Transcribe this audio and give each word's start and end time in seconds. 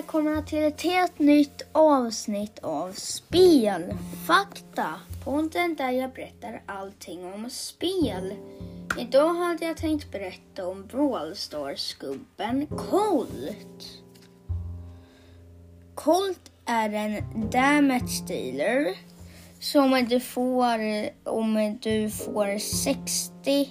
välkomna 0.00 0.42
till 0.42 0.64
ett 0.64 0.82
helt 0.82 1.18
nytt 1.18 1.62
avsnitt 1.72 2.58
av 2.58 2.92
Spelfakta. 2.92 3.80
Podden 5.24 5.74
där 5.74 5.90
jag 5.90 6.12
berättar 6.12 6.62
allting 6.66 7.32
om 7.32 7.50
spel. 7.50 8.34
Idag 8.98 9.34
hade 9.34 9.64
jag 9.64 9.76
tänkt 9.76 10.12
berätta 10.12 10.66
om 10.66 10.86
Brawl 10.86 11.36
Stars-gubben 11.36 12.66
Colt. 12.66 14.02
Colt 15.94 16.52
är 16.64 16.90
en 16.90 17.50
damage 17.50 18.24
dealer 18.28 18.96
som 19.58 20.06
du 20.08 20.20
får 20.20 20.78
om 21.24 21.78
du 21.82 22.10
får 22.10 22.58
60 22.58 23.68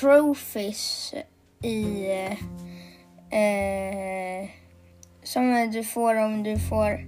trophies 0.00 1.14
i 1.62 2.06
eh, 3.30 4.50
som 5.32 5.70
du 5.72 5.84
får 5.84 6.14
om 6.14 6.42
du 6.42 6.58
får 6.58 7.06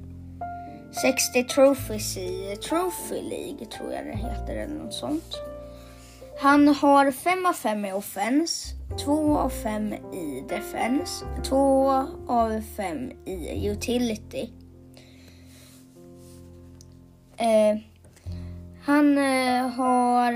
60 1.02 1.44
trophies 1.44 2.16
i 2.16 2.56
Trophy 2.56 3.22
League 3.22 3.66
tror 3.66 3.92
jag 3.92 4.06
det 4.06 4.16
heter 4.16 4.56
eller 4.56 4.74
något 4.74 4.94
sånt. 4.94 5.38
Han 6.40 6.68
har 6.68 7.10
5 7.10 7.46
av 7.46 7.52
5 7.52 7.84
i 7.84 7.92
offense, 7.92 8.68
2 9.04 9.38
av 9.38 9.48
5 9.48 9.92
i 9.92 10.44
defense, 10.48 11.24
2 11.44 11.90
av 12.28 12.62
5 12.76 13.10
i 13.26 13.68
utility. 13.68 14.50
Eh, 17.36 17.76
han 18.82 19.18
eh, 19.18 19.68
har 19.68 20.32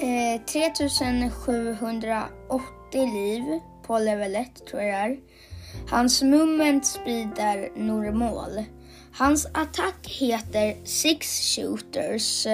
eh, 0.00 0.40
3780 0.46 3.14
liv 3.14 3.60
på 3.86 3.98
level 3.98 4.36
1 4.36 4.66
tror 4.66 4.82
jag 4.82 4.92
det 4.92 4.96
är. 4.96 5.18
Hans 5.90 6.22
moment 6.22 6.86
speed 6.86 7.38
är 7.38 7.70
normal. 7.76 8.64
Hans 9.12 9.46
attack 9.46 10.08
heter 10.08 10.76
Six 10.84 11.56
Shooters. 11.56 12.46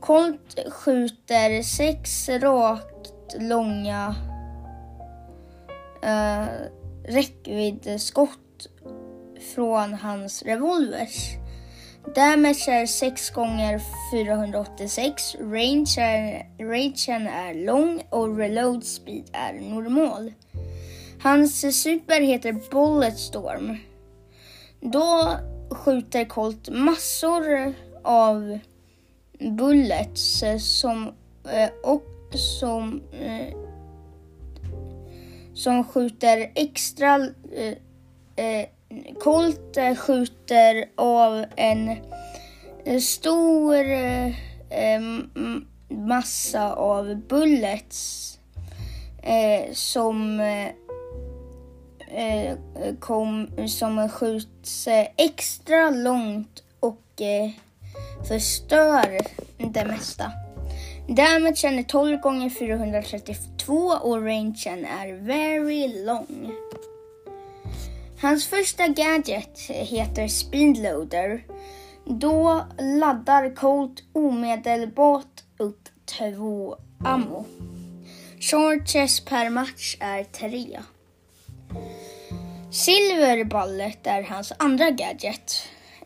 Colt 0.00 0.58
skjuter 0.70 1.62
sex 1.62 2.28
rakt 2.28 3.34
långa 3.38 4.14
eh, 6.02 6.42
uh, 6.42 6.48
räckviddskott 7.04 8.68
från 9.54 9.94
hans 9.94 10.42
revolvers. 10.42 11.36
Damage 12.14 12.68
är 12.68 12.86
6 12.86 13.30
gånger 13.30 13.80
486, 14.12 15.34
range 15.40 15.98
är, 15.98 16.46
rangen 16.58 17.26
är 17.26 17.66
lång 17.66 18.02
och 18.10 18.36
reload 18.36 18.84
speed 18.84 19.30
är 19.32 19.52
normal. 19.52 20.32
Hans 21.22 21.82
super 21.82 22.20
heter 22.20 22.52
Bulletstorm. 22.70 23.76
Då 24.80 25.38
skjuter 25.70 26.24
Colt 26.24 26.68
massor 26.68 27.74
av 28.02 28.58
bullets 29.40 30.44
som, 30.58 31.12
eh, 31.52 31.70
och 31.82 32.04
som, 32.34 33.02
eh, 33.20 33.54
som 35.54 35.84
skjuter 35.84 36.52
extra 36.54 37.14
eh, 38.36 38.66
Colt 39.20 39.78
skjuter 39.98 40.84
av 40.96 41.44
en 41.56 41.96
stor 43.00 43.84
massa 45.94 46.72
av 46.72 47.16
bullets 47.16 48.38
som, 49.72 50.40
eh, 52.12 52.56
kom, 53.00 53.50
som 53.68 54.08
skjuts 54.08 54.86
eh, 54.88 55.06
extra 55.16 55.90
långt 55.90 56.62
och 56.80 57.20
eh, 57.20 57.50
förstör 58.28 59.20
det 59.58 59.84
mesta. 59.84 60.32
Damagen 61.08 61.78
är 61.78 61.82
12 61.82 62.20
gånger 62.20 62.50
432 62.50 63.74
och 63.74 64.22
rangen 64.22 64.84
är 64.84 65.26
very 65.26 66.04
long. 66.04 66.52
Hans 68.20 68.46
första 68.46 68.88
gadget 68.88 69.58
heter 69.68 70.28
Speedloader. 70.28 71.44
Då 72.04 72.64
laddar 72.78 73.54
Colt 73.54 74.02
omedelbart 74.12 75.42
upp 75.58 75.88
två 76.04 76.76
ammo. 77.04 77.44
Charges 78.40 79.20
per 79.20 79.50
match 79.50 79.96
är 80.00 80.24
tre. 80.24 80.80
Silverballet 82.72 84.06
är 84.06 84.22
hans 84.22 84.52
andra 84.58 84.90
gadget. 84.90 85.52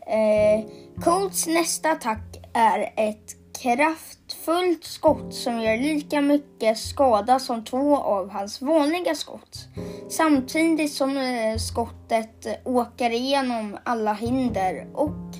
Eh, 0.07 0.65
Colts 1.03 1.47
nästa 1.47 1.91
attack 1.91 2.37
är 2.53 2.93
ett 2.95 3.35
kraftfullt 3.61 4.83
skott 4.83 5.33
som 5.33 5.61
gör 5.61 5.77
lika 5.77 6.21
mycket 6.21 6.77
skada 6.77 7.39
som 7.39 7.65
två 7.65 7.97
av 7.97 8.29
hans 8.29 8.61
vanliga 8.61 9.15
skott. 9.15 9.67
Samtidigt 10.09 10.93
som 10.93 11.17
eh, 11.17 11.57
skottet 11.57 12.65
åker 12.65 13.09
igenom 13.09 13.77
alla 13.83 14.13
hinder 14.13 14.87
och 14.93 15.35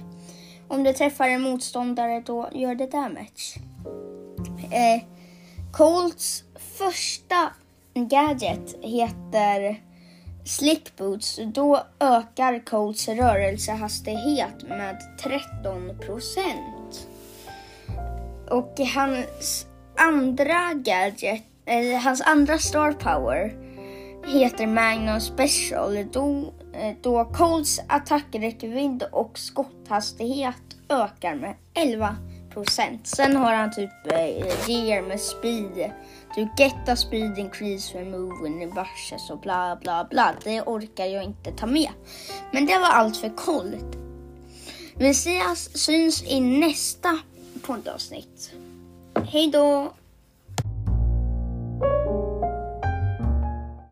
om 0.67 0.83
det 0.83 0.93
träffar 0.93 1.29
en 1.29 1.41
motståndare 1.41 2.23
då 2.25 2.49
gör 2.51 2.75
det 2.75 2.91
damage. 2.91 3.59
Eh, 4.71 5.03
Colts 5.73 6.43
första 6.77 7.51
gadget 7.93 8.75
heter 8.81 9.86
Slick 10.47 10.95
Boots. 10.97 11.39
Då 11.45 11.83
ökar 11.99 12.65
Colts 12.65 13.07
rörelsehastighet 13.07 14.63
med 14.67 15.01
13 15.23 15.99
procent. 15.99 17.07
Och 18.49 18.75
hans 18.95 19.65
andra 19.97 20.73
gadget, 20.73 21.43
eller 21.65 21.97
hans 21.97 22.21
andra 22.21 22.57
star 22.57 22.91
power 22.91 23.53
heter 24.27 24.67
Magnum 24.67 25.21
Special. 25.21 26.05
Då, 26.11 26.53
eh, 26.73 26.95
då 27.01 27.25
Colts 27.25 27.79
attackräckvidd 27.87 29.03
och 29.11 29.39
skotthastighet 29.39 30.63
ökar 30.89 31.35
med 31.35 31.55
11 31.73 32.15
procent. 32.57 33.07
Sen 33.07 33.35
har 33.35 33.53
han 33.53 33.71
typ 33.71 33.89
eh, 34.11 34.69
gear 34.69 35.01
med 35.01 35.19
speed. 35.19 35.91
Du 36.35 36.47
get 36.57 36.89
a 36.89 36.95
speed 36.95 37.37
increase 37.37 37.97
when 37.97 38.11
moving 38.11 38.61
in 38.61 38.71
och 39.29 39.39
bla 39.39 39.77
bla 39.81 40.07
bla. 40.09 40.35
Det 40.43 40.61
orkar 40.61 41.05
jag 41.05 41.23
inte 41.23 41.51
ta 41.51 41.65
med. 41.65 41.89
Men 42.51 42.65
det 42.65 42.77
var 42.77 42.87
allt 42.87 43.17
för 43.17 43.29
Colt. 43.29 43.97
Vi 44.95 45.09
ses, 45.09 45.83
syns 45.83 46.23
i 46.23 46.39
nästa 46.39 47.19
poddavsnitt. 47.61 48.51
Hej 49.31 49.47
då! 49.47 49.93